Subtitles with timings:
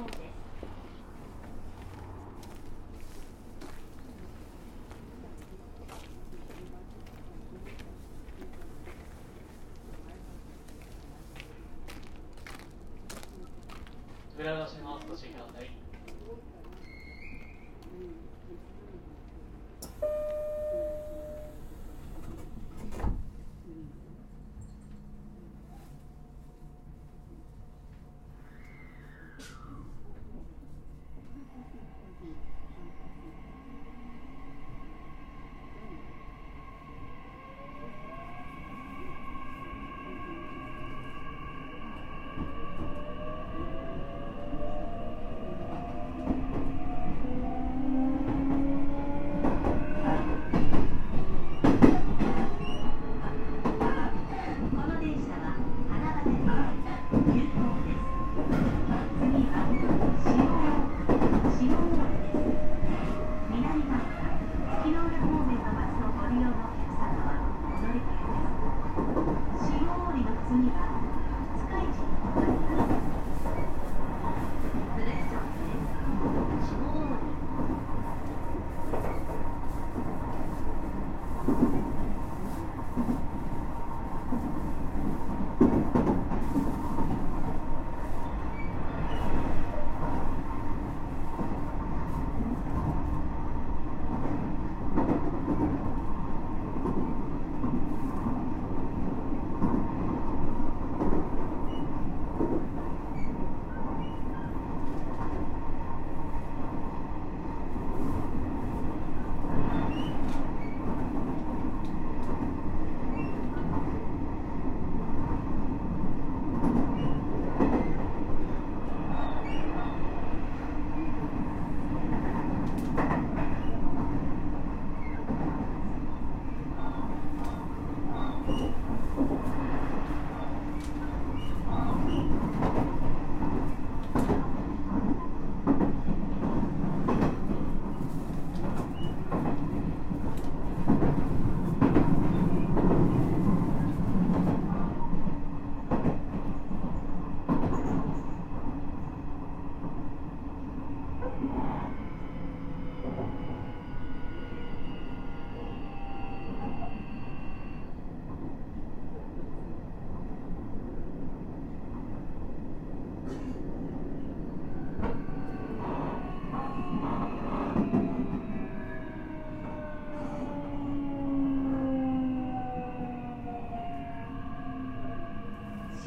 [0.00, 0.27] Oh.
[70.48, 70.97] 欢迎你来。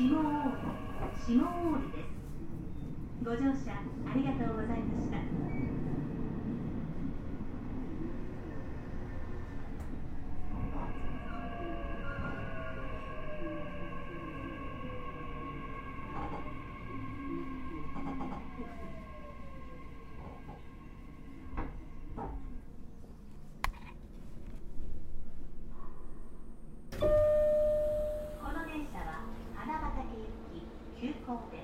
[0.02, 0.50] 下大
[1.14, 2.10] 下大です。
[3.24, 3.72] ご乗車
[4.10, 5.81] ありがとうございました。
[31.32, 31.61] 어.